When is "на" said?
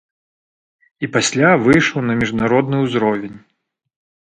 2.09-2.17